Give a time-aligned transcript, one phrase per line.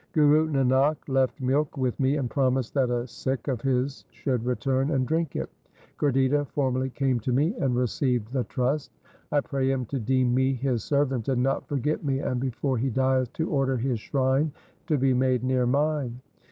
[0.13, 4.89] Guru Nanak left milk with me and promised that a Sikh of his should return
[4.89, 5.47] and drink it.
[5.99, 8.89] Gurditta formerly came to me and received the trust.
[9.31, 12.89] I pray him to deem me his servant and not forget me, and before he
[12.89, 14.51] dieth to order his shrine
[14.87, 16.19] to be made near mine.'